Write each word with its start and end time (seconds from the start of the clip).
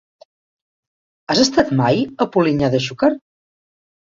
Has 1.33 1.43
estat 1.43 1.69
mai 1.81 2.01
a 2.25 2.29
Polinyà 2.37 2.73
de 2.77 2.81
Xúquer? 2.87 3.15